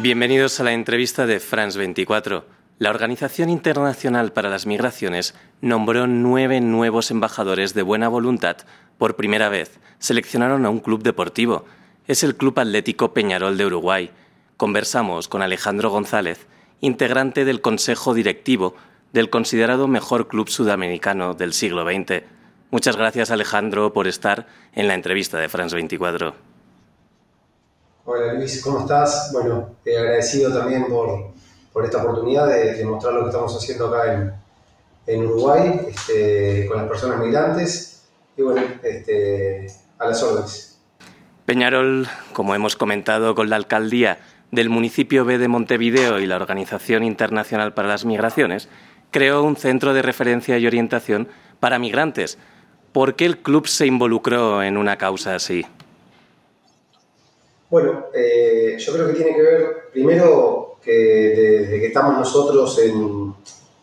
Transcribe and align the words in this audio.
Bienvenidos 0.00 0.60
a 0.60 0.62
la 0.62 0.74
entrevista 0.74 1.26
de 1.26 1.40
France 1.40 1.76
24. 1.76 2.44
La 2.78 2.90
Organización 2.90 3.50
Internacional 3.50 4.32
para 4.32 4.48
las 4.48 4.64
Migraciones 4.64 5.34
nombró 5.60 6.06
nueve 6.06 6.60
nuevos 6.60 7.10
embajadores 7.10 7.74
de 7.74 7.82
buena 7.82 8.06
voluntad 8.06 8.58
por 8.96 9.16
primera 9.16 9.48
vez. 9.48 9.80
Seleccionaron 9.98 10.64
a 10.64 10.70
un 10.70 10.78
club 10.78 11.02
deportivo. 11.02 11.64
Es 12.06 12.22
el 12.22 12.36
Club 12.36 12.60
Atlético 12.60 13.12
Peñarol 13.12 13.56
de 13.58 13.66
Uruguay. 13.66 14.10
Conversamos 14.56 15.26
con 15.26 15.42
Alejandro 15.42 15.90
González, 15.90 16.46
integrante 16.80 17.44
del 17.44 17.60
Consejo 17.60 18.14
Directivo 18.14 18.76
del 19.12 19.30
considerado 19.30 19.88
mejor 19.88 20.28
club 20.28 20.48
sudamericano 20.48 21.34
del 21.34 21.52
siglo 21.52 21.84
XX. 21.84 22.22
Muchas 22.70 22.96
gracias, 22.96 23.32
Alejandro, 23.32 23.92
por 23.92 24.06
estar 24.06 24.46
en 24.74 24.86
la 24.86 24.94
entrevista 24.94 25.38
de 25.38 25.48
France 25.48 25.74
24. 25.74 26.57
Hola 28.10 28.32
Luis, 28.32 28.62
¿cómo 28.64 28.80
estás? 28.80 29.28
Bueno, 29.34 29.76
agradecido 29.86 30.50
también 30.50 30.86
por, 30.86 31.30
por 31.74 31.84
esta 31.84 32.02
oportunidad 32.02 32.48
de, 32.48 32.82
mostrar 32.86 33.12
lo 33.12 33.20
que 33.24 33.26
estamos 33.26 33.54
haciendo 33.54 33.88
acá 33.88 34.14
en, 34.14 34.32
en 35.06 35.26
Uruguay 35.26 35.80
este, 35.90 36.64
con 36.68 36.78
las 36.78 36.88
personas 36.88 37.20
migrantes 37.20 38.08
y 38.34 38.40
bueno, 38.40 38.62
este, 38.82 39.66
a 39.98 40.06
las 40.06 40.22
órdenes. 40.22 40.80
Peñarol, 41.44 42.08
como 42.32 42.54
hemos 42.54 42.76
comentado 42.76 43.34
con 43.34 43.50
la 43.50 43.56
alcaldía 43.56 44.20
del 44.52 44.70
municipio 44.70 45.26
B 45.26 45.36
de 45.36 45.48
Montevideo 45.48 46.18
y 46.18 46.24
la 46.24 46.36
Organización 46.36 47.04
Internacional 47.04 47.74
para 47.74 47.88
las 47.88 48.06
Migraciones, 48.06 48.70
creó 49.10 49.42
un 49.42 49.56
centro 49.56 49.92
de 49.92 50.00
referencia 50.00 50.56
y 50.56 50.66
orientación 50.66 51.28
para 51.60 51.78
migrantes. 51.78 52.38
¿Por 52.92 53.16
qué 53.16 53.26
el 53.26 53.36
club 53.36 53.66
se 53.66 53.84
involucró 53.84 54.62
en 54.62 54.78
una 54.78 54.96
causa 54.96 55.34
así? 55.34 55.66
Bueno, 57.70 58.06
eh, 58.14 58.76
yo 58.78 58.92
creo 58.94 59.06
que 59.08 59.12
tiene 59.12 59.34
que 59.34 59.42
ver 59.42 59.90
primero 59.92 60.78
que 60.82 60.92
desde 60.92 61.80
que 61.80 61.86
estamos 61.88 62.16
nosotros 62.16 62.78
en, 62.78 63.34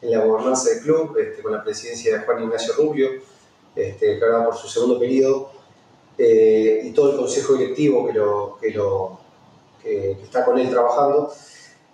la 0.01 0.23
gobernanza 0.23 0.69
del 0.69 0.81
club, 0.81 1.17
este, 1.17 1.41
con 1.41 1.51
la 1.51 1.63
presidencia 1.63 2.17
de 2.17 2.25
Juan 2.25 2.43
Ignacio 2.43 2.73
Rubio, 2.75 3.09
este, 3.75 4.19
que 4.19 4.25
ahora 4.25 4.45
por 4.45 4.55
su 4.55 4.67
segundo 4.67 4.99
periodo, 4.99 5.51
eh, 6.17 6.81
y 6.83 6.91
todo 6.91 7.11
el 7.11 7.17
consejo 7.17 7.53
directivo 7.53 8.07
que, 8.07 8.13
lo, 8.13 8.57
que, 8.61 8.71
lo, 8.71 9.19
que, 9.81 10.11
está 10.11 10.45
con 10.45 10.57
él 10.57 10.69
trabajando, 10.69 11.31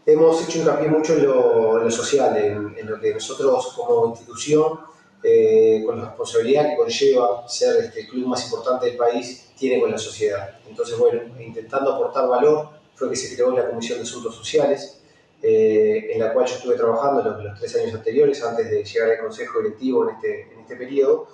hemos 0.05 0.43
hecho 0.43 0.59
hincapié 0.59 0.87
mucho 0.87 1.13
en 1.13 1.25
lo, 1.25 1.91
social, 1.91 2.37
en, 2.37 2.89
lo 2.89 2.99
que 2.99 3.13
nosotros 3.13 3.73
como 3.75 4.07
institución, 4.07 4.79
eh, 5.23 5.83
con 5.85 5.97
la 5.97 6.05
responsabilidad 6.05 6.69
que 6.69 6.75
conlleva 6.75 7.47
ser 7.47 7.85
este, 7.85 8.01
el 8.01 8.07
club 8.07 8.27
más 8.27 8.43
importante 8.45 8.87
del 8.87 8.97
país, 8.97 9.51
tiene 9.57 9.79
con 9.79 9.91
la 9.91 9.97
sociedad. 9.97 10.57
Entonces, 10.67 10.97
bueno, 10.97 11.21
intentando 11.39 11.93
aportar 11.93 12.27
valor 12.27 12.69
fue 12.95 13.09
que 13.09 13.15
se 13.15 13.35
creó 13.35 13.51
la 13.51 13.69
Comisión 13.69 13.99
de 13.99 14.03
Asuntos 14.03 14.35
Sociales, 14.35 15.01
eh, 15.43 16.09
en 16.13 16.19
la 16.19 16.33
cual 16.33 16.45
yo 16.45 16.55
estuve 16.55 16.75
trabajando 16.75 17.23
los, 17.23 17.43
los, 17.43 17.59
tres 17.59 17.75
años 17.75 17.93
anteriores, 17.93 18.43
antes 18.43 18.69
de 18.69 18.83
llegar 18.83 19.09
al 19.09 19.19
Consejo 19.19 19.59
Directivo 19.59 20.07
en 20.07 20.15
este, 20.15 20.53
en 20.53 20.59
este 20.59 20.75
periodo. 20.75 21.27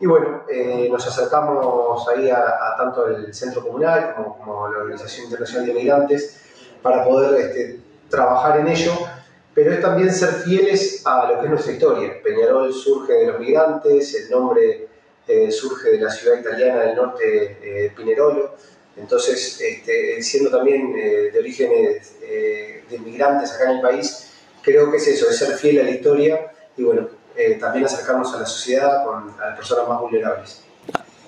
Y 0.00 0.06
bueno, 0.06 0.44
eh, 0.50 0.88
nos 0.90 1.06
acercamos 1.06 2.08
ahí 2.08 2.30
a, 2.30 2.74
tanto 2.78 3.06
el 3.06 3.34
Centro 3.34 3.62
Comunal 3.62 4.14
como, 4.14 4.38
como, 4.38 4.68
la 4.68 4.78
Organización 4.78 5.26
Internacional 5.26 5.66
de 5.66 5.74
Migrantes 5.74 6.40
para 6.82 7.04
poder 7.04 7.38
este, 7.38 7.80
trabajar 8.08 8.60
en 8.60 8.68
ello, 8.68 8.92
pero 9.54 9.72
es 9.72 9.80
también 9.80 10.12
ser 10.12 10.30
fieles 10.30 11.02
a 11.06 11.30
lo 11.30 11.38
que 11.38 11.46
es 11.46 11.50
nuestra 11.50 11.72
historia. 11.72 12.22
Peñarol 12.22 12.72
surge 12.72 13.12
de 13.12 13.26
los 13.26 13.40
migrantes, 13.40 14.14
el 14.14 14.30
nombre 14.30 14.88
eh, 15.26 15.50
surge 15.50 15.90
de 15.90 16.00
la 16.00 16.10
ciudad 16.10 16.38
italiana 16.38 16.80
del 16.82 16.96
norte, 16.96 17.24
de 17.24 17.92
Pinerolo, 17.96 18.54
entonces, 18.96 19.60
este, 19.60 20.22
siendo 20.22 20.50
también 20.50 20.94
eh, 20.96 21.30
de 21.32 21.38
orígenes 21.38 22.16
eh, 22.22 22.84
de 22.88 22.96
inmigrantes 22.96 23.52
acá 23.52 23.70
en 23.70 23.76
el 23.76 23.82
país, 23.82 24.30
creo 24.62 24.90
que 24.90 24.98
es 24.98 25.06
eso, 25.06 25.30
es 25.30 25.38
ser 25.38 25.56
fiel 25.56 25.80
a 25.80 25.84
la 25.84 25.90
historia 25.90 26.52
y 26.76 26.82
bueno, 26.82 27.08
eh, 27.36 27.56
también 27.60 27.84
acercarnos 27.84 28.34
a 28.34 28.40
la 28.40 28.46
sociedad 28.46 29.04
con 29.04 29.30
a 29.40 29.50
las 29.50 29.56
personas 29.56 29.88
más 29.88 30.00
vulnerables. 30.00 30.64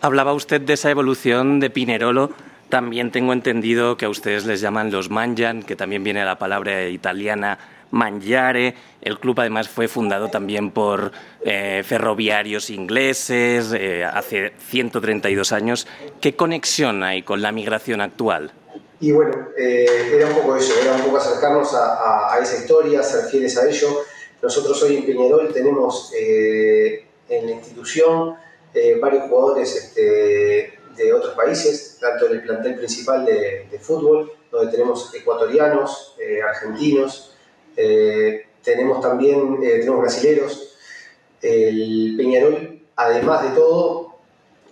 Hablaba 0.01 0.35
usted 0.35 0.61
de 0.61 0.75
esa 0.75 0.91
evolución 0.91 1.61
de 1.61 1.71
Pinerolo. 1.71 2.31
También 2.69 3.11
tengo 3.13 3.33
entendido 3.33 3.97
que 3.97 4.07
a 4.07 4.09
ustedes 4.09 4.45
les 4.47 4.61
llaman 4.61 4.91
los 4.91 5.11
manjan, 5.11 5.63
que 5.63 5.77
también 5.77 6.03
viene 6.03 6.25
la 6.25 6.39
palabra 6.39 6.89
italiana 6.89 7.59
Mangiare. 7.93 8.75
El 9.01 9.21
club 9.21 9.39
además 9.41 9.69
fue 9.69 9.87
fundado 9.87 10.29
también 10.29 10.73
por 10.73 11.13
eh, 11.43 11.83
ferroviarios 11.85 12.71
ingleses 12.71 13.73
eh, 13.73 14.05
hace 14.05 14.53
132 14.59 15.53
años. 15.53 15.87
¿Qué 16.21 16.35
conexión 16.35 17.03
hay 17.03 17.23
con 17.23 17.41
la 17.41 17.53
migración 17.53 18.01
actual? 18.01 18.53
Y 19.01 19.13
bueno, 19.13 19.49
eh, 19.59 20.11
era 20.15 20.27
un 20.27 20.35
poco 20.35 20.57
eso, 20.57 20.73
era 20.81 20.95
un 20.95 21.03
poco 21.03 21.19
acercarnos 21.19 21.75
a, 21.75 22.39
esa 22.41 22.57
historia, 22.57 23.03
ser 23.03 23.29
fieles 23.31 23.57
a 23.59 23.69
ello. 23.69 23.89
Nosotros 24.41 24.83
hoy 24.83 24.97
en 24.97 25.07
Peñarol 25.07 25.53
tenemos 25.53 26.13
en 26.15 27.47
la 27.47 27.53
institución 27.53 28.37
varios 29.01 29.29
jugadores 29.29 29.75
este, 29.77 30.79
de 30.97 31.13
otros 31.13 31.35
países, 31.35 31.99
tanto 32.01 32.27
en 32.27 32.33
el 32.33 32.43
plantel 32.43 32.77
principal 32.77 33.25
de, 33.25 33.67
de 33.71 33.79
fútbol, 33.79 34.33
donde 34.51 34.73
tenemos 34.73 35.13
ecuatorianos, 35.15 36.17
argentinos, 36.49 37.32
eh, 37.77 38.47
tenemos 38.63 39.01
también 39.01 39.59
eh, 39.63 39.79
tenemos 39.79 40.01
brasileros. 40.01 40.77
El 41.41 42.15
Peñarol, 42.17 42.81
además 42.97 43.43
de 43.43 43.51
todo, 43.51 44.17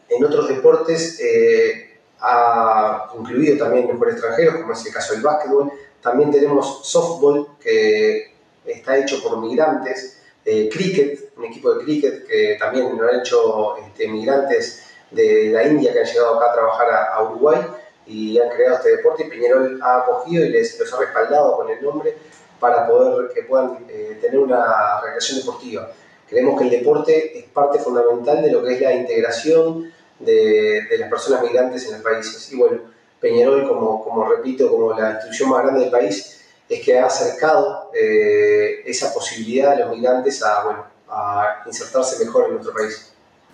en 0.08 0.24
otros 0.24 0.48
deportes 0.48 1.20
eh, 1.20 1.98
ha 2.20 3.10
incluido 3.18 3.58
también 3.58 3.86
mejores 3.86 4.14
extranjeros, 4.14 4.56
como 4.56 4.72
es 4.72 4.86
el 4.86 4.92
caso 4.92 5.14
del 5.14 5.22
básquetbol. 5.22 5.72
También 6.00 6.30
tenemos 6.30 6.86
softball, 6.86 7.48
que 7.60 8.34
está 8.64 8.98
hecho 8.98 9.22
por 9.22 9.40
migrantes. 9.40 10.18
cricket, 10.44 11.32
un 11.36 11.44
equipo 11.44 11.74
de 11.74 11.84
cricket 11.84 12.26
que 12.26 12.56
también 12.58 12.96
lo 12.96 13.08
han 13.08 13.20
hecho 13.20 13.76
este, 13.78 14.08
migrantes 14.08 14.82
de 15.10 15.50
la 15.52 15.64
India 15.64 15.92
que 15.92 16.00
han 16.00 16.06
llegado 16.06 16.36
acá 16.36 16.50
a 16.50 16.54
trabajar 16.54 16.88
a, 17.12 17.22
Uruguay 17.24 17.60
y 18.06 18.38
han 18.38 18.48
creado 18.48 18.76
este 18.76 18.96
deporte 18.96 19.24
y 19.24 19.30
Peñarol 19.30 19.80
ha 19.82 19.98
acogido 19.98 20.44
y 20.44 20.48
les, 20.48 20.78
los 20.78 20.92
ha 20.92 20.98
respaldado 20.98 21.56
con 21.56 21.70
el 21.70 21.82
nombre 21.82 22.16
para 22.60 22.86
poder 22.86 23.32
que 23.32 23.42
puedan 23.42 23.86
eh, 23.88 24.18
tener 24.20 24.38
una 24.38 25.00
recreación 25.00 25.38
deportiva. 25.38 25.90
Creemos 26.28 26.58
que 26.58 26.64
el 26.64 26.70
deporte 26.70 27.38
es 27.38 27.44
parte 27.46 27.78
fundamental 27.78 28.42
de 28.42 28.52
lo 28.52 28.62
que 28.62 28.74
es 28.74 28.80
la 28.80 28.92
integración 28.92 29.90
de, 30.20 30.86
las 30.98 31.08
personas 31.10 31.42
migrantes 31.42 31.86
en 31.86 31.94
los 31.94 32.02
países. 32.02 32.52
Y 32.52 32.56
bueno, 32.56 32.82
Peñarol, 33.18 33.66
como, 33.66 34.28
repito, 34.28 34.70
como 34.70 34.92
la 34.92 35.12
institución 35.12 35.50
más 35.50 35.62
grande 35.62 35.80
del 35.80 35.90
país, 35.90 36.40
es 36.68 36.84
que 36.84 36.98
ha 36.98 37.06
acercado 37.06 37.90
eh, 37.92 38.82
esa 38.86 39.12
posibilidad 39.12 39.72
a 39.72 39.76
los 39.76 39.90
migrantes 39.90 40.42
a, 40.44 40.64
bueno, 40.64 40.84
a 41.08 41.62
insertarse 41.66 42.24
mejor 42.24 42.46
en 42.46 42.52
nuestro 42.52 42.72
país. 42.72 43.09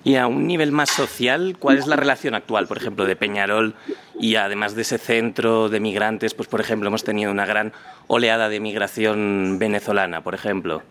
Y 0.06 0.14
a 0.14 0.28
un 0.28 0.46
nivel 0.46 0.70
más 0.70 0.90
social, 0.90 1.56
¿cuál 1.58 1.78
es 1.78 1.88
la 1.88 1.96
relación 1.96 2.36
actual, 2.36 2.68
por 2.68 2.76
ejemplo, 2.76 3.06
de 3.06 3.16
Peñarol 3.16 3.74
y 4.14 4.36
además 4.36 4.76
de 4.76 4.82
ese 4.82 4.98
centro 4.98 5.68
de 5.68 5.80
migrantes, 5.80 6.32
pues 6.32 6.48
por 6.48 6.60
ejemplo 6.60 6.86
hemos 6.86 7.02
tenido 7.02 7.32
una 7.32 7.44
gran 7.44 7.72
oleada 8.06 8.48
de 8.48 8.60
migración 8.60 9.58
venezolana, 9.58 10.22
por 10.22 10.36
ejemplo? 10.36 10.84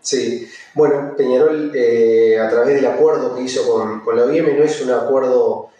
Sí, 0.00 0.48
bueno, 0.74 1.14
Peñarol 1.16 1.70
eh, 1.72 2.36
a 2.36 2.50
través 2.50 2.74
del 2.74 2.86
acuerdo 2.86 3.36
que 3.36 3.42
hizo 3.42 3.62
con, 3.72 4.16
la 4.16 4.24
OIM 4.24 4.58
no 4.58 4.64
es 4.64 4.80
un 4.80 4.90
acuerdo 4.90 5.70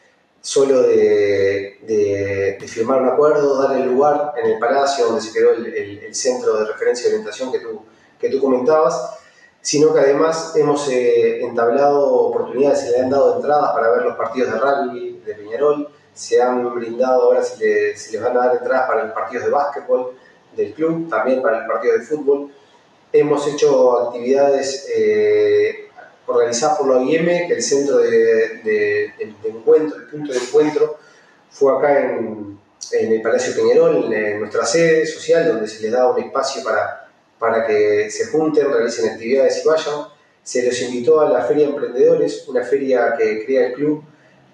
solo 0.41 0.83
de, 0.83 2.59
firmar 2.69 3.03
un 3.03 3.09
acuerdo, 3.09 3.61
dar 3.61 3.77
el 3.77 3.89
lugar 3.89 4.35
en 4.41 4.53
el 4.53 4.59
palacio 4.61 5.07
donde 5.07 5.21
se 5.21 5.33
quedó 5.33 5.51
el, 5.51 6.15
centro 6.15 6.59
de 6.59 6.67
referencia 6.67 7.09
y 7.09 7.15
orientación 7.15 7.51
que 7.51 7.59
tú, 7.59 7.83
que 8.21 8.29
tú 8.29 8.41
comentabas, 8.41 9.17
sino 9.63 9.93
que 9.93 10.01
además 10.01 10.55
hemos 10.57 10.89
eh, 10.89 11.43
entablado 11.43 12.15
oportunidades, 12.15 12.81
se 12.81 12.91
le 12.93 13.01
han 13.01 13.11
dado 13.11 13.37
entradas 13.37 13.73
para 13.73 13.91
ver 13.91 14.03
los 14.03 14.17
partidos 14.17 14.53
de 14.53 14.59
rugby 14.59 15.23
de 15.25 15.35
Peñarol, 15.35 15.89
se 16.15 16.41
han 16.43 16.75
brindado, 16.75 17.23
ahora 17.25 17.43
se, 17.43 17.95
les 17.95 18.23
van 18.23 18.37
a 18.37 18.47
dar 18.47 18.57
entradas 18.57 18.89
para 18.89 19.05
los 19.05 19.13
partidos 19.13 19.45
de 19.45 19.51
básquetbol 19.51 20.15
del 20.57 20.73
club, 20.75 21.09
también 21.09 21.43
para 21.43 21.61
el 21.61 21.67
partido 21.67 21.95
de 21.95 22.01
fútbol. 22.01 22.53
Hemos 23.13 23.47
hecho 23.47 24.09
actividades 24.09 24.89
eh, 24.95 25.89
organizadas 26.27 26.79
por 26.79 26.89
la 26.89 26.97
OIM, 26.97 27.27
que 27.47 27.55
el 27.55 27.63
centro 27.63 27.99
de, 27.99 29.13
encuentro, 29.45 29.99
el 29.99 30.07
punto 30.07 30.33
de 30.33 30.39
encuentro, 30.39 30.99
fue 31.51 31.77
acá 31.77 32.01
en, 32.01 32.59
en 32.93 33.13
el 33.13 33.23
Palacio 33.23 33.55
Peñarol, 33.55 34.13
en 34.13 34.41
nuestra 34.41 34.65
sede 34.65 35.07
social, 35.07 35.49
donde 35.49 35.69
se 35.69 35.83
les 35.83 35.93
da 35.93 36.11
un 36.11 36.23
espacio 36.23 36.63
para 36.63 37.00
para 37.41 37.67
que 37.67 38.11
se 38.11 38.27
junten, 38.27 38.71
realicen 38.71 39.09
actividades 39.09 39.65
y 39.65 39.69
vayan. 39.69 40.07
Se 40.43 40.63
los 40.65 40.81
invitó 40.83 41.21
a 41.21 41.31
la 41.31 41.43
Feria 41.43 41.67
de 41.67 41.73
Emprendedores, 41.73 42.47
una 42.47 42.63
feria 42.63 43.15
que 43.19 43.45
crea 43.45 43.69
el 43.69 43.73
club 43.73 44.05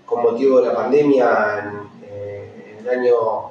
con 0.07 0.23
motivo 0.23 0.61
de 0.61 0.69
la 0.69 0.75
pandemia 0.75 1.65
en, 1.65 2.09
eh, 2.09 2.77
el 2.81 2.89
año 2.89 3.51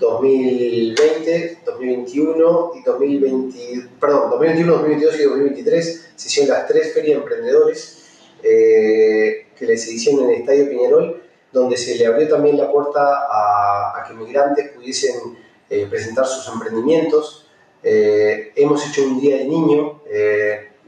2020, 0.00 1.58
2021 1.64 2.72
y 2.74 2.82
2020, 2.82 3.88
perdón, 4.00 4.30
2021, 4.30 4.72
2022 4.72 5.14
y 5.14 5.22
2023 5.22 6.08
se 6.16 6.28
hicieron 6.28 6.56
las 6.56 6.66
tres 6.66 6.92
ferias 6.92 7.18
de 7.18 7.22
emprendedores 7.22 8.02
eh, 8.42 9.46
que 9.56 9.64
les 9.64 9.86
hicieron 9.86 10.24
en 10.24 10.30
el 10.30 10.40
Estadio 10.40 10.68
Peñarol, 10.68 11.22
donde 11.52 11.76
se 11.76 11.94
le 11.94 12.06
abrió 12.06 12.28
también 12.28 12.58
la 12.58 12.72
puerta 12.72 13.00
a, 13.00 14.00
a 14.00 14.04
que 14.08 14.14
migrantes 14.14 14.72
pudiesen 14.72 15.38
presentar 15.88 16.26
sus 16.26 16.52
emprendimientos. 16.52 17.41
Hemos 17.82 18.86
hecho 18.88 19.04
un 19.04 19.20
Día 19.20 19.38
del 19.38 19.48
Niño, 19.48 20.00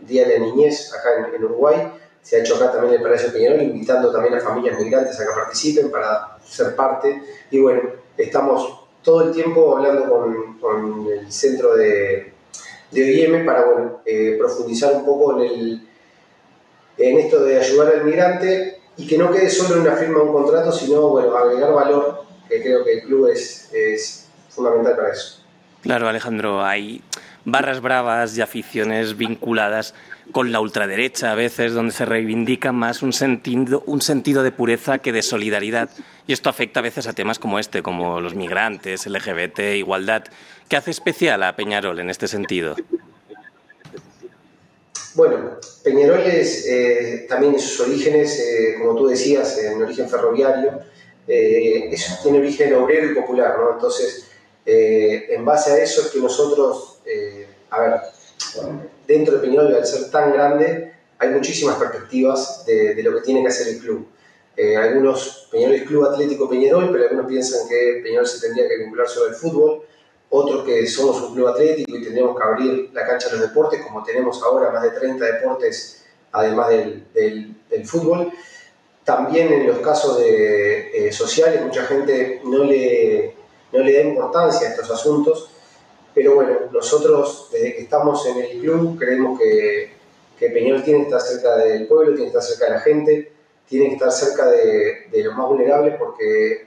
Día 0.07 0.29
de 0.29 0.39
Niñez 0.39 0.93
acá 0.93 1.29
en, 1.35 1.45
Uruguay, 1.45 1.93
se 2.23 2.37
ha 2.37 2.41
hecho 2.41 2.57
acá 2.57 2.73
también 2.73 2.95
el 2.95 3.03
Palacio 3.03 3.33
Peñarol, 3.33 3.63
invitando 3.63 4.11
también 4.13 4.35
a 4.35 4.41
familias 4.41 4.79
migrantes 4.81 5.19
a 5.21 5.27
que 5.27 5.33
participen 5.33 5.91
para 5.91 6.39
ser 6.45 6.75
parte. 6.75 7.23
Y 7.51 7.61
bueno, 7.61 7.83
estamos 8.17 8.87
todo 9.03 9.23
el 9.25 9.33
tiempo 9.33 9.77
hablando 9.77 10.09
con, 10.09 11.07
el 11.11 11.31
centro 11.31 11.77
de, 11.77 12.33
de 12.91 13.03
OIM 13.03 13.45
para 13.45 13.67
eh, 14.07 14.37
profundizar 14.39 14.95
un 14.95 15.05
poco 15.05 15.43
en, 15.43 15.83
esto 16.97 17.45
de 17.45 17.59
ayudar 17.59 17.93
al 17.93 18.05
migrante 18.05 18.81
y 18.97 19.07
que 19.07 19.19
no 19.19 19.31
quede 19.31 19.51
solo 19.51 19.75
en 19.75 19.81
una 19.83 19.97
firma 19.97 20.21
de 20.21 20.25
un 20.25 20.33
contrato, 20.33 20.73
sino 20.73 21.09
bueno, 21.09 21.37
agregar 21.37 21.75
valor, 21.75 22.23
que 22.49 22.63
creo 22.63 22.85
que 22.85 22.93
el 22.95 23.03
club 23.03 23.29
es 23.29 24.29
fundamental 24.49 24.97
para 24.97 25.13
eso. 25.13 25.44
Claro, 25.85 26.09
Alejandro, 26.09 26.65
hay 26.65 27.03
barras 27.45 27.83
bravas 27.83 28.39
y 28.39 28.41
aficiones 28.41 29.19
vinculadas 29.19 29.95
con 30.33 30.51
la 30.51 30.61
ultraderecha 30.61 31.31
a 31.31 31.35
veces, 31.35 31.75
donde 31.75 31.93
se 31.93 32.07
reivindica 32.07 32.73
más 32.73 33.03
un 33.03 33.13
sentido, 33.13 33.83
un 33.85 34.01
sentido 34.01 34.43
de 34.43 34.51
pureza 34.51 34.97
que 34.97 35.13
de 35.13 35.21
solidaridad. 35.21 35.91
Y 36.27 36.33
esto 36.33 36.49
afecta 36.49 36.81
a 36.81 36.83
veces 36.83 37.07
a 37.07 37.13
temas 37.13 37.39
como 37.39 37.59
este, 37.59 37.83
como 37.83 38.19
los 38.23 38.35
migrantes, 38.35 39.07
LGBT, 39.07 39.59
igualdad. 39.77 40.25
¿Qué 40.71 40.77
hace 40.79 40.91
especial 40.91 41.43
a 41.43 41.55
Peñarol 41.55 41.99
en 41.99 42.09
este 42.09 42.29
sentido? 42.29 42.77
Bueno, 45.15 45.59
Peñarol 45.83 46.21
es 46.21 46.67
eh, 46.67 47.27
también 47.29 47.53
en 47.53 47.61
sus 47.61 47.79
orígenes, 47.87 48.41
eh, 48.41 48.77
como 48.79 48.97
tú 48.97 49.07
decías, 49.07 49.59
en 49.59 49.83
origen 49.83 50.09
ferroviario, 50.09 50.81
eh, 51.29 51.95
tiene 52.23 52.39
origen 52.39 52.73
obrero 52.73 53.13
y 53.13 53.15
popular, 53.15 53.55
¿no? 53.59 53.75
Entonces, 53.75 54.31
en 54.67 55.45
base 55.45 55.73
a 55.73 55.79
eso 55.79 56.03
es 56.03 56.09
que 56.09 56.19
nosotros, 56.21 57.01
a 57.71 57.81
ver, 57.81 58.01
dentro 59.07 59.35
de 59.35 59.41
Peñarol, 59.41 59.75
al 59.75 59.87
ser 59.87 60.11
tan 60.11 60.33
grande, 60.33 60.95
hay 61.19 61.29
muchísimas 61.31 61.77
perspectivas 61.77 62.65
de, 62.67 63.03
lo 63.03 63.15
que 63.15 63.23
tiene 63.23 63.43
que 63.43 63.49
hacer 63.49 63.69
el 63.69 63.79
club. 63.79 64.07
Eh, 64.57 64.77
algunos, 64.77 65.49
Peñarol 65.51 65.75
es 65.75 65.83
Club 65.83 66.05
Atlético 66.05 66.49
Peñarol, 66.49 66.91
pero 66.93 67.05
algunos 67.05 67.27
piensan 67.27 67.69
que 67.69 68.01
Peñarol 68.05 68.27
se 68.27 68.41
tendría 68.41 68.69
que 68.69 68.79
vincular 68.79 69.09
solo 69.09 69.31
al 69.31 69.35
fútbol, 69.35 69.83
otros 70.31 70.65
que 70.65 70.87
somos 70.87 71.21
un 71.23 71.35
club 71.35 71.49
atlético 71.49 71.97
y 71.97 72.03
tendríamos 72.03 72.37
que 72.37 72.43
abrir 72.43 72.91
la 72.93 73.07
cancha 73.07 73.29
de 73.29 73.37
los 73.37 73.49
deportes, 73.49 73.81
como 73.83 74.03
tenemos 74.03 74.43
ahora 74.43 74.71
más 74.71 74.83
de 74.83 74.91
30 74.91 75.25
deportes, 75.25 76.05
además 76.33 76.69
del, 76.69 77.55
fútbol. 77.85 78.33
También 79.05 79.53
en 79.53 79.67
los 79.67 79.79
casos 79.79 80.19
de, 80.19 81.09
eh, 81.09 81.13
sociales, 81.13 81.61
mucha 81.63 81.85
gente 81.85 82.41
no 82.45 82.65
le, 82.65 83.34
no 83.75 83.85
le 83.85 83.93
da 83.93 84.03
importancia 84.03 84.69
a 84.69 84.71
estos 84.71 84.91
asuntos 84.91 85.51
pero 86.15 86.37
bueno, 86.37 86.53
nosotros 86.73 87.49
desde 87.53 87.75
que 87.75 87.83
estamos 87.83 88.25
en 88.27 88.39
el 88.39 88.61
club 88.61 88.97
creemos 88.99 89.39
que, 89.39 89.93
Peñol 90.39 90.83
tiene 90.83 91.01
que 91.01 91.05
estar 91.05 91.23
cerca 91.23 91.57
del 91.57 91.87
pueblo, 91.87 92.15
tiene 92.15 92.31
que 92.31 92.39
estar 92.39 92.43
cerca 92.43 92.67
de 92.67 92.71
la 92.73 92.81
gente, 92.81 93.33
tiene 93.67 93.89
que 93.89 93.95
estar 93.95 94.13
cerca 94.13 94.47
de, 94.47 95.07
de 95.11 95.25
los 95.25 95.35
más 95.35 95.49
vulnerables 95.49 95.95
porque, 95.99 96.67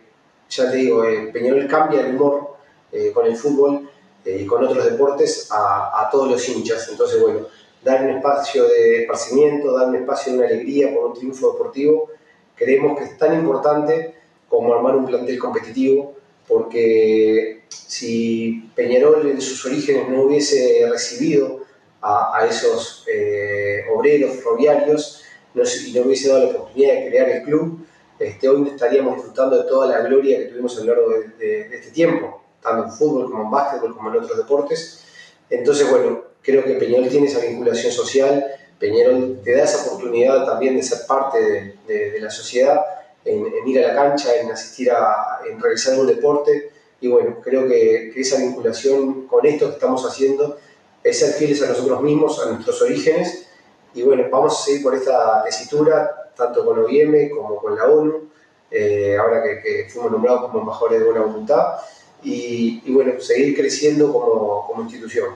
ya 0.50 0.72
te 0.72 0.78
digo, 0.78 1.04
eh, 1.04 1.30
Peñol 1.32 1.68
cambia 1.68 2.02
el 2.02 2.16
humor 2.16 2.56
eh, 2.92 3.12
con 3.14 3.28
el 3.28 3.38
fútbol 3.38 3.88
eh, 4.26 4.40
y 4.42 4.48
con 4.48 4.64
otros 4.64 4.84
deportes 4.84 5.48
a, 5.52 6.02
a, 6.02 6.10
todos 6.10 6.28
los 6.28 6.50
hinchas. 6.50 6.90
Entonces, 6.90 7.22
bueno, 7.22 7.42
dar 7.84 8.04
un 8.04 8.18
espacio 8.18 8.68
de 8.68 9.04
esparcimiento, 9.04 9.78
dar 9.78 9.90
un 9.90 9.98
espacio 9.98 10.34
de 10.34 10.40
una 10.40 10.48
alegría 10.48 10.92
por 10.92 11.06
un 11.06 11.14
triunfo 11.14 11.52
deportivo, 11.52 12.10
creemos 12.56 12.98
que 12.98 13.06
es 13.06 13.18
tan 13.20 13.36
importante 13.36 14.16
como 14.50 14.74
armar 14.74 14.96
un 14.96 15.06
plantel 15.06 15.38
competitivo 15.38 16.17
porque 16.48 17.64
si 17.70 18.70
Peñarol 18.76 19.30
en 19.30 19.42
sus 19.42 19.66
orígenes 19.66 20.08
no 20.10 20.24
hubiese 20.24 20.88
recibido 20.90 21.62
a, 22.02 22.38
a 22.38 22.48
esos 22.48 23.06
eh, 23.12 23.82
obreros 23.94 24.36
ferroviarios 24.38 25.24
no, 25.54 25.64
y 25.64 25.92
no 25.94 26.02
hubiese 26.04 26.30
dado 26.30 26.44
la 26.44 26.50
oportunidad 26.50 26.94
de 26.94 27.10
crear 27.10 27.30
el 27.30 27.44
club, 27.44 27.86
este, 28.20 28.48
hoy 28.48 28.68
estaríamos 28.68 29.16
disfrutando 29.16 29.62
de 29.62 29.70
toda 29.70 29.88
la 29.88 30.02
gloria 30.02 30.40
que 30.40 30.46
tuvimos 30.46 30.78
a 30.78 30.84
lo 30.84 30.94
largo 30.94 31.10
de, 31.10 31.28
de, 31.68 31.76
este 31.76 31.92
tiempo, 31.92 32.42
tanto 32.62 32.86
en 32.86 32.92
fútbol 32.92 33.30
como 33.30 33.44
en 33.44 33.52
básquetbol 33.52 33.96
como 33.96 34.10
en 34.10 34.24
otros 34.24 34.38
deportes. 34.38 35.04
Entonces, 35.50 35.90
bueno, 35.90 36.24
creo 36.42 36.64
que 36.64 36.74
Peñarol 36.74 37.10
tiene 37.10 37.28
esa 37.28 37.40
vinculación 37.40 37.92
social, 37.92 38.46
Peñarol 38.80 39.40
te 39.44 39.56
da 39.56 39.64
esa 39.64 39.88
oportunidad 39.88 40.46
también 40.46 40.76
de 40.76 40.84
ser 40.84 41.00
parte 41.08 41.78
de, 41.88 42.12
de 42.12 42.20
la 42.20 42.30
sociedad, 42.30 42.80
en, 43.28 43.46
en, 43.46 43.68
ir 43.68 43.84
a 43.84 43.94
la 43.94 43.96
cancha, 43.96 44.36
en 44.36 44.52
asistir 44.52 44.92
a, 44.92 45.40
en 45.50 45.60
realizar 45.60 46.00
un 46.00 46.08
deporte 46.08 46.72
y 47.00 47.08
bueno, 47.08 47.38
creo 47.44 47.68
que, 47.68 48.12
esa 48.16 48.40
vinculación 48.40 49.28
con 49.28 49.46
esto 49.46 49.68
que 49.68 49.74
estamos 49.74 50.04
haciendo 50.06 50.58
es 51.04 51.20
ser 51.20 51.34
fieles 51.34 51.62
a 51.64 51.68
nosotros 51.68 52.02
mismos, 52.02 52.44
a 52.44 52.52
nuestros 52.52 52.82
orígenes. 52.82 53.48
Y 53.94 54.04
bueno, 54.04 54.26
vamos 54.32 54.60
a 54.60 54.66
seguir 54.66 54.84
por 54.84 54.96
esta 54.96 55.44
tesitura, 55.44 56.32
tanto 56.36 56.66
con 56.66 56.80
OIM 56.80 57.30
como 57.30 57.58
con 57.58 57.76
la 57.76 57.86
ONU, 57.86 58.30
eh, 58.72 59.16
ahora 59.18 59.44
que, 59.44 59.88
fuimos 59.90 60.12
nombrados 60.12 60.42
como 60.42 60.60
embajadores 60.60 61.00
de 61.00 61.06
buena 61.06 61.22
voluntad. 61.22 61.76
Y, 62.24 62.82
y 62.84 62.92
bueno, 62.92 63.20
seguir 63.20 63.56
creciendo 63.56 64.12
como, 64.12 64.66
como 64.66 64.82
institución. 64.82 65.36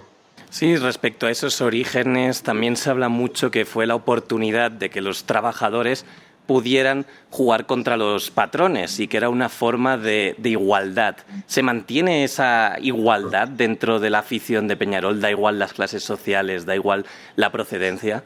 Sí, 0.50 0.76
respecto 0.76 1.28
a 1.28 1.32
esos 1.32 1.62
orígenes, 1.62 2.42
también 2.42 2.76
se 2.76 2.90
habla 2.90 3.08
mucho 3.08 3.52
que 3.52 3.66
fue 3.66 3.86
la 3.86 3.96
oportunidad 3.96 4.72
de 4.72 4.90
que 4.90 5.00
los 5.00 5.24
trabajadores 5.24 6.06
pudieran 6.52 7.06
jugar 7.30 7.66
contra 7.66 7.96
los 7.96 8.30
patrones 8.30 9.00
y 9.00 9.08
que 9.08 9.16
era 9.16 9.30
una 9.30 9.48
forma 9.48 9.98
de, 9.98 10.36
igualdad. 10.44 11.16
¿Se 11.48 11.64
mantiene 11.64 12.26
esa 12.26 12.76
igualdad 12.82 13.48
dentro 13.48 14.02
de 14.02 14.10
la 14.10 14.20
afición 14.20 14.68
de 14.68 14.76
Peñarol? 14.76 15.22
¿Da 15.22 15.32
igual 15.32 15.60
las 15.60 15.72
clases 15.72 16.04
sociales? 16.04 16.66
¿Da 16.66 16.76
igual 16.76 17.06
la 17.38 17.54
procedencia? 17.54 18.22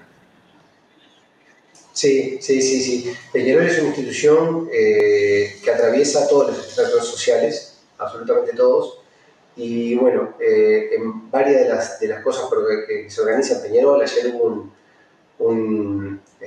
Sí, 1.94 2.40
sí, 2.42 2.64
sí, 2.64 2.82
sí. 2.82 3.14
Peñarol 3.32 3.68
es 3.68 3.78
una 3.78 3.90
institución 3.90 4.70
eh, 4.74 5.58
que 5.64 5.70
atraviesa 5.70 6.28
todos 6.28 6.48
los 6.48 6.68
estratos 6.68 7.08
sociales, 7.08 7.78
absolutamente 8.00 8.54
todos. 8.54 9.02
Y 9.56 9.94
bueno, 9.94 10.34
eh, 10.40 10.96
en 10.96 11.30
varias 11.30 11.62
de 11.62 11.70
las, 11.70 12.00
de 12.00 12.08
las 12.08 12.24
cosas 12.24 12.46
que, 12.88 13.08
se 13.08 13.22
organizan 13.22 13.58
en 13.58 13.72
Peñarol, 13.72 14.02
ayer 14.02 14.34
hubo 14.34 14.46
un, 14.46 14.74
un, 15.38 15.85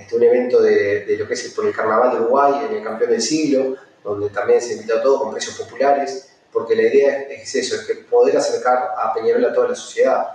este, 0.09 0.17
un 0.17 0.23
evento 0.23 0.63
de, 0.63 1.05
de, 1.05 1.17
lo 1.19 1.29
que 1.29 1.35
es 1.35 1.45
el, 1.45 1.53
por 1.53 1.67
el 1.67 1.75
Carnaval 1.75 2.13
de 2.13 2.21
Uruguay, 2.21 2.67
en 2.69 2.77
el 2.77 2.83
Campeón 2.83 3.11
del 3.11 3.21
Siglo, 3.21 3.77
donde 4.03 4.31
también 4.31 4.61
se 4.61 4.75
invitó 4.75 4.97
a 4.97 5.03
todos 5.03 5.23
con 5.23 5.33
precios 5.33 5.57
populares, 5.57 6.31
porque 6.51 6.75
la 6.75 6.83
idea 6.83 7.23
es 7.25 7.55
eso, 7.55 7.77
es 7.77 7.83
que 7.83 7.95
poder 7.97 8.37
acercar 8.37 8.95
a 8.97 9.13
Peñarol 9.13 9.45
a 9.45 9.53
toda 9.53 9.69
la 9.69 9.75
sociedad. 9.75 10.29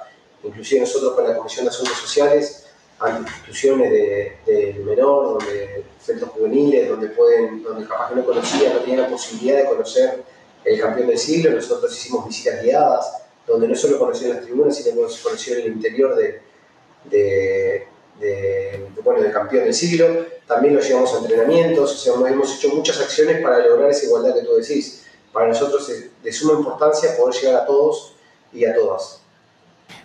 Inclusive 0.44 0.82
nosotros 0.82 1.13
con 1.13 1.27
la 1.27 1.36
Comisión 1.36 1.65
de 1.65 1.70
Asuntos 1.70 1.98
Sociales, 1.98 2.68
ante 3.00 3.22
instituciones 3.22 3.92
del 3.92 4.75
de 4.75 4.82
menor, 4.86 5.39
donde 5.39 5.84
centros 6.00 6.30
juveniles, 6.32 6.88
donde 6.88 7.08
pueden, 7.10 7.63
donde 7.63 7.88
capaz 7.88 8.10
que 8.10 8.15
no 8.15 8.25
conocían, 8.25 8.75
no 8.75 8.80
tenían 8.82 9.01
la 9.01 9.10
posibilidad 9.10 9.58
de 9.58 9.65
conocer 9.65 10.24
el 10.63 10.80
campeón 10.80 11.08
del 11.08 11.18
siglo, 11.18 11.51
nosotros 11.51 11.92
hicimos 11.98 12.27
visitas 12.27 12.62
guiadas, 12.62 13.24
donde 13.48 13.68
no 13.68 13.75
solo 13.75 14.00
conocieron 14.00 14.38
las 14.38 14.46
tribunas, 14.46 14.77
sino 14.77 14.96
que 14.96 15.13
conocieron 15.22 15.63
el 15.63 15.74
interior 15.74 16.15
de, 16.15 16.42
de, 18.24 18.86
bueno, 19.03 19.22
de 19.22 19.32
campeón 19.32 19.65
del 19.65 19.74
siglo, 19.74 20.25
también 20.48 20.75
lo 20.75 20.82
llevamos 20.82 21.13
a 21.13 21.18
entrenamientos, 21.18 22.08
hemos 22.08 22.56
hecho 22.56 22.70
muchas 22.70 23.00
acciones 23.01 23.42
para 23.42 23.60
lograr 23.60 23.89
esa 23.89 24.06
igualdad 24.06 24.34
que 24.34 24.42
tú 24.42 24.56
decís. 24.56 25.06
Para 25.32 25.48
nosotros 25.48 25.89
es 25.89 26.10
de 26.24 26.32
suma 26.32 26.53
importancia 26.60 27.18
poder 27.18 27.36
llegar 27.36 27.62
a 27.62 27.65
todos 27.65 28.13
y 28.53 28.65
a 28.65 28.75
todas. 28.75 29.20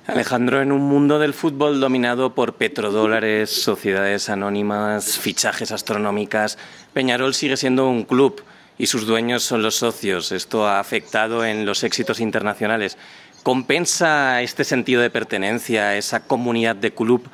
Alejandro, 0.07 0.63
en 0.63 0.73
un 0.73 0.81
mundo 0.81 1.19
del 1.19 1.35
fútbol 1.35 1.81
dominado 1.81 2.35
por 2.35 2.55
petrodólares, 2.55 3.51
sociedades 3.51 4.31
anónimas, 4.31 5.19
fichajes 5.19 5.71
astronómicas, 5.71 6.57
Peñarol 6.95 7.35
sigue 7.35 7.59
siendo 7.59 7.89
un 7.89 8.05
club 8.05 8.43
y 8.79 8.87
sus 8.87 9.07
dueños 9.07 9.43
son 9.43 9.63
los 9.63 9.77
socios. 9.77 10.33
Esto 10.33 10.67
ha 10.67 10.81
afectado 10.81 11.45
en 11.45 11.67
los 11.67 11.85
éxitos 11.85 12.21
internacionales. 12.21 12.97
¿Compensa 13.43 14.41
este 14.41 14.65
sentido 14.65 15.03
de 15.03 15.11
pertenencia, 15.11 15.97
esa 15.97 16.21
comunidad 16.21 16.77
de 16.77 16.93
club 16.93 17.29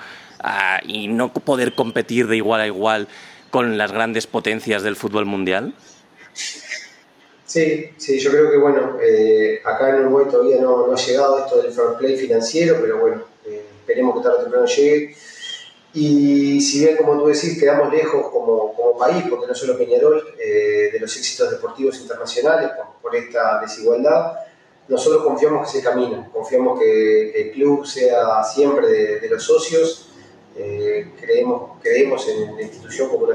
y 0.87 1.09
no 1.09 1.33
poder 1.33 1.75
competir 1.75 2.27
de 2.27 2.37
igual 2.37 2.61
a 2.61 2.67
igual 2.67 3.09
con 3.51 3.79
las 3.79 3.93
grandes 3.93 4.27
potencias 4.27 4.83
del 4.83 4.97
fútbol 4.97 5.27
mundial? 5.27 5.75
Sí, 7.47 7.91
sí, 7.99 8.19
yo 8.19 8.33
creo 8.33 8.51
que 8.51 8.57
bueno, 8.57 8.99
eh, 9.01 9.61
acá 9.65 9.91
en 9.91 10.07
Uruguay 10.07 10.27
todavía 10.29 10.61
no, 10.61 10.93
ha 10.93 10.97
llegado 10.97 11.39
esto 11.39 11.63
del 11.63 11.73
fair 11.73 11.91
play 11.99 12.17
financiero, 12.17 12.79
pero 12.81 12.99
bueno, 12.99 13.23
eh, 13.47 13.65
esperemos 13.79 14.17
que 14.17 14.23
tarde 14.25 14.39
o 14.39 14.43
temprano 14.43 14.67
llegue. 14.67 15.17
Y 15.93 16.61
si 16.61 16.81
bien, 16.81 16.97
como 16.97 17.17
tú 17.17 17.29
decís, 17.29 17.57
quedamos 17.61 17.93
lejos 17.93 18.29
como, 18.33 18.75
como 18.75 18.99
país, 18.99 19.23
porque 19.31 19.47
no 19.47 19.55
solo 19.55 19.79
Peñarol, 19.79 20.35
eh, 20.45 20.91
de 20.93 20.99
los 20.99 21.17
éxitos 21.17 21.53
deportivos 21.53 22.01
internacionales 22.01 22.73
por, 23.01 23.15
esta 23.15 23.61
desigualdad, 23.61 24.33
nosotros 24.89 25.23
confiamos 25.23 25.65
que 25.71 25.79
se 25.79 25.85
camina, 25.85 26.29
confiamos 26.33 26.81
que, 26.81 27.31
el 27.41 27.53
club 27.53 27.87
sea 27.87 28.43
siempre 28.43 28.89
de, 28.89 29.21
de 29.21 29.29
los 29.29 29.45
socios 29.45 30.09
eh, 30.57 31.13
creemos, 31.21 31.73
creemos 31.83 32.29
en 32.29 32.55
la 32.55 32.63
institución 32.63 33.09
como 33.09 33.25
una, 33.25 33.35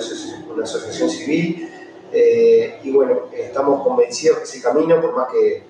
una 0.54 0.64
asociación 0.64 1.10
civil 1.10 1.70
eh, 2.12 2.80
y 2.84 2.92
bueno, 2.92 3.30
estamos 3.34 3.84
convencidos 3.84 4.40
que 4.40 4.44
ese 4.46 4.62
camino, 4.62 5.02
por 5.02 5.16
más 5.16 5.28
que, 5.32 5.64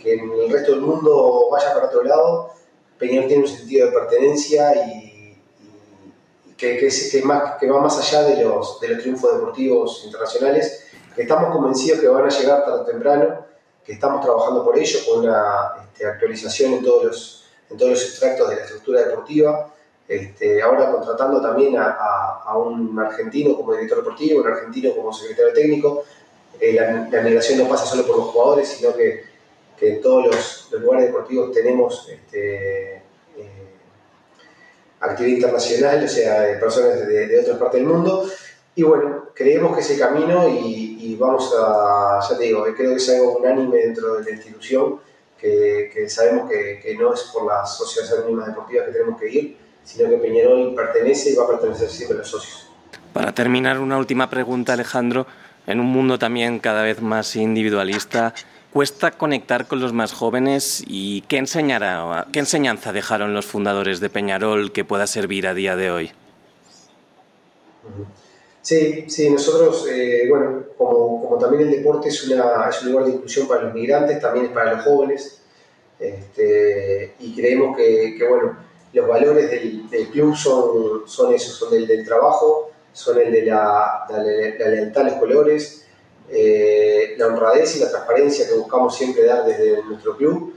que 0.00 0.14
en 0.14 0.30
el 0.30 0.50
resto 0.50 0.72
del 0.72 0.80
mundo 0.80 1.48
vaya 1.50 1.74
para 1.74 1.86
otro 1.86 2.02
lado, 2.04 2.50
Peñarol 2.98 3.28
tiene 3.28 3.42
un 3.42 3.48
sentido 3.48 3.86
de 3.86 3.92
pertenencia 3.92 4.72
y, 4.86 5.36
que, 6.56 6.78
que, 6.78 7.22
más, 7.22 7.58
que 7.58 7.68
va 7.68 7.80
más 7.80 7.98
allá 7.98 8.22
de 8.22 8.44
los, 8.44 8.80
de 8.80 8.88
los 8.88 9.02
triunfos 9.02 9.34
deportivos 9.34 10.02
internacionales, 10.04 10.86
que 11.14 11.22
estamos 11.22 11.52
convencidos 11.52 12.00
que 12.00 12.08
van 12.08 12.24
a 12.24 12.28
llegar 12.28 12.64
tarde 12.64 12.80
o 12.80 12.84
temprano, 12.84 13.46
que 13.84 13.92
estamos 13.92 14.24
trabajando 14.24 14.64
por 14.64 14.78
ello, 14.78 14.98
con 15.06 15.20
una 15.20 15.74
este, 15.84 16.06
actualización 16.06 16.74
en 16.74 16.84
todos, 16.84 17.04
los, 17.04 17.44
en 17.70 17.76
todos 17.76 17.90
los 17.90 18.02
extractos 18.02 18.48
de 18.48 18.56
la 18.56 18.62
estructura 18.62 19.02
deportiva, 19.02 19.73
este, 20.06 20.60
ahora 20.62 20.90
contratando 20.90 21.40
también 21.40 21.76
a, 21.78 22.56
un 22.56 22.98
argentino 22.98 23.56
como 23.56 23.72
director 23.72 23.98
deportivo, 23.98 24.40
un 24.40 24.48
argentino 24.48 24.94
como 24.94 25.12
secretario 25.12 25.52
técnico. 25.52 26.04
Eh, 26.60 26.72
la, 26.72 27.20
migración 27.22 27.58
no 27.58 27.68
pasa 27.68 27.84
solo 27.84 28.06
por 28.06 28.16
los 28.18 28.26
jugadores, 28.26 28.68
sino 28.68 28.94
que, 28.94 29.24
que 29.78 29.94
en 29.94 30.00
todos 30.00 30.26
los, 30.26 30.80
lugares 30.80 31.06
deportivos 31.06 31.52
tenemos 31.52 32.08
este, 32.08 33.02
actividad 35.00 35.36
internacional, 35.36 36.04
o 36.04 36.08
sea, 36.08 36.40
de 36.42 36.56
personas 36.56 37.06
de, 37.06 37.26
de 37.26 37.40
otras 37.40 37.58
partes 37.58 37.80
del 37.80 37.88
mundo. 37.88 38.28
Y 38.76 38.82
bueno, 38.82 39.28
creemos 39.34 39.74
que 39.74 39.82
ese 39.82 39.98
camino 39.98 40.48
y, 40.48 40.96
y, 41.00 41.16
vamos 41.16 41.54
a, 41.56 42.20
ya 42.28 42.36
te 42.36 42.44
digo, 42.44 42.64
creo 42.76 42.90
que 42.90 42.96
es 42.96 43.08
algo 43.10 43.36
unánime 43.38 43.78
dentro 43.78 44.14
de 44.14 44.24
la 44.24 44.30
institución, 44.30 45.00
que, 45.38 45.90
que 45.92 46.08
sabemos 46.08 46.50
que, 46.50 46.80
que, 46.82 46.94
no 46.96 47.14
es 47.14 47.22
por 47.32 47.46
las 47.46 47.76
sociedades 47.76 48.18
anónimas 48.18 48.48
deportivas 48.48 48.86
que 48.86 48.92
tenemos 48.92 49.20
que 49.20 49.30
ir, 49.30 49.56
sino 49.84 50.08
que 50.08 50.16
Peñarol 50.16 50.74
pertenece 50.74 51.30
y 51.30 51.34
va 51.34 51.44
a 51.44 51.48
pertenecer 51.48 51.88
siempre 51.88 52.16
a 52.16 52.20
los 52.20 52.28
socios. 52.28 52.68
Para 53.12 53.32
terminar, 53.32 53.78
una 53.78 53.98
última 53.98 54.28
pregunta, 54.28 54.72
Alejandro. 54.72 55.26
En 55.66 55.80
un 55.80 55.86
mundo 55.86 56.18
también 56.18 56.58
cada 56.58 56.82
vez 56.82 57.00
más 57.00 57.36
individualista, 57.36 58.34
cuesta 58.72 59.12
conectar 59.12 59.66
con 59.66 59.80
los 59.80 59.92
más 59.92 60.12
jóvenes 60.12 60.82
y 60.86 61.22
¿qué, 61.22 61.38
enseñará, 61.38 62.26
qué 62.32 62.40
enseñanza 62.40 62.92
dejaron 62.92 63.32
los 63.32 63.46
fundadores 63.46 64.00
de 64.00 64.10
Peñarol 64.10 64.72
que 64.72 64.84
pueda 64.84 65.06
servir 65.06 65.46
a 65.46 65.54
día 65.54 65.76
de 65.76 65.90
hoy? 65.90 66.10
Sí, 68.60 69.04
sí, 69.08 69.30
nosotros, 69.30 69.86
eh, 69.90 70.26
bueno, 70.28 70.64
como, 70.76 71.22
como, 71.22 71.38
también 71.38 71.68
el 71.68 71.70
deporte 71.70 72.08
es, 72.08 72.26
una, 72.26 72.68
es, 72.68 72.82
un 72.82 72.92
lugar 72.92 73.06
de 73.06 73.12
inclusión 73.12 73.46
para 73.46 73.62
los 73.62 73.74
migrantes, 73.74 74.20
también 74.20 74.46
es 74.46 74.52
para 74.52 74.74
los 74.74 74.84
jóvenes, 74.84 75.42
este, 75.98 77.14
y 77.20 77.34
creemos 77.34 77.76
que, 77.76 78.16
que, 78.18 78.26
bueno, 78.26 78.56
los 78.94 79.08
valores 79.08 79.50
del, 79.50 80.08
club 80.10 80.36
son, 80.36 81.02
son 81.06 81.34
esos, 81.34 81.54
son 81.56 81.74
el 81.74 81.86
del 81.86 82.06
trabajo, 82.06 82.70
son 82.92 83.20
el 83.20 83.32
de 83.32 83.42
la, 83.42 84.06
la 84.08 84.22
lealtad 84.22 85.02
a 85.02 85.10
los 85.10 85.18
colores, 85.18 85.84
eh, 86.30 87.14
la 87.18 87.26
honradez 87.26 87.76
y 87.76 87.80
la 87.80 87.90
transparencia 87.90 88.48
que 88.48 88.54
buscamos 88.54 88.96
siempre 88.96 89.24
dar 89.24 89.44
desde 89.44 89.82
nuestro 89.82 90.16
club, 90.16 90.54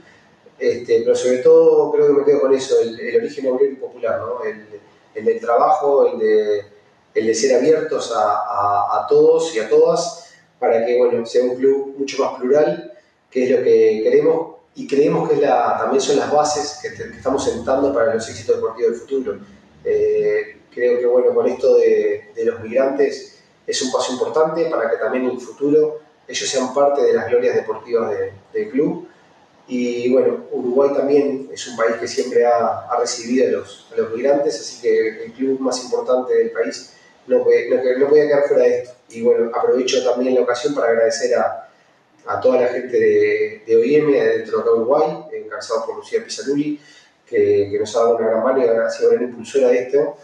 este, 0.56 1.02
pero 1.02 1.16
sobre 1.16 1.38
todo 1.38 1.90
creo 1.90 2.06
que 2.06 2.12
me 2.12 2.24
quedo 2.24 2.40
con 2.40 2.54
eso, 2.54 2.80
el, 2.80 2.98
el 2.98 3.16
origen 3.16 3.52
obrero 3.52 3.72
y 3.72 3.76
popular, 3.76 4.20
¿no? 4.20 4.44
el, 4.44 4.66
el, 5.14 5.24
del 5.24 5.40
trabajo, 5.40 6.06
el 6.06 6.18
de, 6.20 6.62
el 7.14 7.26
de 7.26 7.34
ser 7.34 7.56
abiertos 7.56 8.14
a, 8.14 8.22
a, 8.22 9.02
a, 9.02 9.06
todos 9.08 9.54
y 9.56 9.58
a 9.58 9.68
todas 9.68 10.32
para 10.60 10.86
que 10.86 10.96
bueno, 10.96 11.26
sea 11.26 11.42
un 11.42 11.56
club 11.56 11.96
mucho 11.98 12.22
más 12.22 12.40
plural, 12.40 12.92
que 13.30 13.44
es 13.44 13.50
lo 13.50 13.64
que 13.64 14.00
queremos 14.04 14.57
y 14.74 14.86
creemos 14.86 15.28
que 15.28 15.34
es 15.34 15.40
la, 15.40 15.76
también 15.78 16.00
son 16.00 16.16
las 16.16 16.30
bases 16.30 16.78
que, 16.80 16.94
que, 16.94 17.16
estamos 17.16 17.44
sentando 17.44 17.92
para 17.92 18.14
los 18.14 18.28
éxitos 18.28 18.56
deportivos 18.56 18.92
del 18.92 19.00
futuro. 19.00 19.38
Eh, 19.84 20.60
creo 20.72 20.98
que 20.98 21.06
bueno, 21.06 21.34
con 21.34 21.46
esto 21.46 21.76
de, 21.78 22.30
de 22.34 22.44
los 22.44 22.60
migrantes 22.60 23.38
es 23.66 23.82
un 23.82 23.90
paso 23.92 24.12
importante 24.12 24.66
para 24.70 24.90
que 24.90 24.96
también 24.96 25.24
en 25.24 25.32
el 25.32 25.40
futuro 25.40 26.00
ellos 26.28 26.48
sean 26.48 26.72
parte 26.74 27.02
de 27.02 27.12
las 27.14 27.28
glorias 27.28 27.54
deportivas 27.54 28.10
de, 28.10 28.32
del 28.52 28.70
club. 28.70 29.08
Y 29.66 30.10
bueno, 30.12 30.46
Uruguay 30.50 30.90
también 30.94 31.50
es 31.52 31.66
un 31.68 31.76
país 31.76 31.96
que 31.96 32.08
siempre 32.08 32.46
ha, 32.46 32.86
ha 32.88 33.00
recibido 33.00 33.48
a 33.48 33.50
los, 33.50 33.86
a 33.92 33.96
los, 33.96 34.14
migrantes, 34.14 34.58
así 34.60 34.80
que 34.80 35.24
el 35.24 35.32
club 35.32 35.60
más 35.60 35.82
importante 35.84 36.34
del 36.34 36.50
país 36.52 36.94
no, 37.26 37.44
puede, 37.44 37.68
no, 37.68 37.76
no 37.76 38.12
quedar 38.12 38.48
fuera 38.48 38.62
de 38.62 38.78
esto. 38.78 38.94
Y 39.10 39.22
bueno, 39.22 39.50
aprovecho 39.54 40.02
también 40.04 40.34
la 40.34 40.42
ocasión 40.42 40.74
para 40.74 40.88
agradecer 40.88 41.34
a, 41.34 41.67
a 42.28 42.40
toda 42.40 42.60
la 42.60 42.68
gente 42.68 42.98
de, 42.98 43.62
de 43.66 43.76
OIM 43.76 44.12
dentro 44.12 44.62
de 44.62 44.70
Uruguay, 44.70 45.24
encabezado 45.32 45.86
por 45.86 45.96
Lucía 45.96 46.22
Pisanulli, 46.22 46.78
que, 47.26 47.68
que, 47.70 47.78
nos 47.78 47.96
ha 47.96 48.00
dado 48.00 48.16
una 48.16 48.28
gran 48.28 48.44
mano 48.44 48.64
y 48.64 48.68
ha 48.68 48.90
sido 48.90 49.10
gran 49.10 49.24
impulsora 49.24 49.68
de 49.68 49.78
esto. 49.78 50.16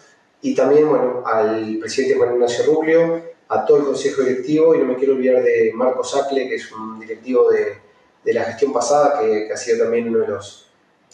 Y 0.42 0.54
también, 0.54 0.88
bueno, 0.88 1.22
al 1.26 1.78
presidente 1.80 2.16
Juan 2.16 2.34
Ignacio 2.34 2.66
Rubio, 2.66 3.22
a 3.48 3.64
todo 3.64 3.78
el 3.78 3.84
consejo 3.84 4.22
directivo 4.22 4.74
y 4.74 4.78
no 4.78 4.84
me 4.84 4.96
quiero 4.96 5.14
olvidar 5.14 5.42
de 5.42 5.72
Marco 5.74 6.04
Sacle, 6.04 6.46
que 6.46 6.56
es 6.56 6.70
un 6.72 7.00
directivo 7.00 7.50
de, 7.50 7.78
de 8.22 8.34
la 8.34 8.44
gestión 8.44 8.72
pasada, 8.72 9.20
que, 9.20 9.46
que, 9.46 9.52
ha 9.52 9.56
sido 9.56 9.84
también 9.84 10.08
uno 10.08 10.18
de 10.18 10.28
los, 10.28 10.68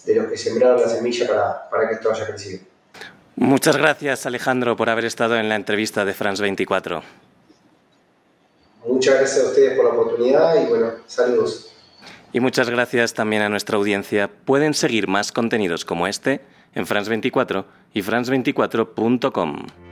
de 0.04 0.14
los 0.16 0.26
que 0.26 0.37
sembraron 0.37 0.80
la 0.80 0.88
semilla 0.88 1.28
para, 1.28 1.70
para 1.70 1.88
que 1.88 1.94
esto 1.94 2.11
haya 2.11 2.26
crecido. 2.26 2.61
Muchas 3.37 3.76
gracias 3.76 4.26
Alejandro 4.26 4.76
por 4.76 4.90
haber 4.90 5.04
estado 5.04 5.37
en 5.37 5.49
la 5.49 5.54
entrevista 5.54 6.04
de 6.04 6.14
France 6.14 6.42
24. 6.42 7.02
Muchas 8.87 9.18
gracias 9.18 9.44
a 9.44 9.49
ustedes 9.49 9.76
por 9.76 9.84
la 9.84 9.90
oportunidad 9.92 10.62
y 10.62 10.68
bueno, 10.68 10.92
saludos. 11.06 11.72
Y 12.32 12.40
muchas 12.40 12.70
gracias 12.70 13.14
también 13.14 13.42
a 13.42 13.49
nuestra 13.49 13.76
audiencia. 13.76 14.30
Pueden 14.44 14.75
seguir 14.75 15.08
más 15.08 15.32
contenidos 15.32 15.84
como 15.84 16.06
este 16.06 16.40
en 16.75 16.87
France 16.87 17.10
24 17.10 17.66
y 17.92 18.02
france24.com. 18.02 19.89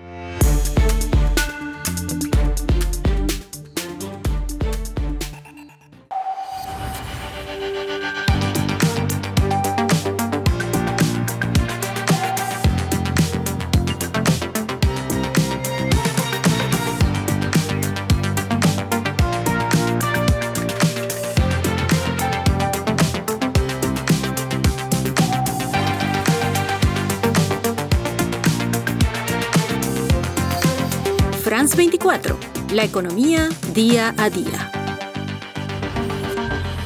24, 31.78 32.36
la 32.72 32.82
economía 32.82 33.48
día 33.72 34.12
a 34.18 34.28
día. 34.30 34.72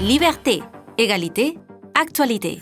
Liberté, 0.03 0.63
égalité, 0.99 1.59
actualité. 1.95 2.61